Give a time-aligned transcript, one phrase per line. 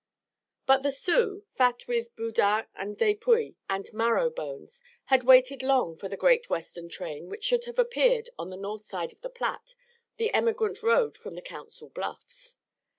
[0.65, 6.17] But the Sioux, fat with boudins and dépouille and marrowbones, had waited long for the
[6.17, 9.75] great Western train which should have appeared on the north side of the Platte,
[10.17, 12.55] the emigrant road from the Council Bluffs.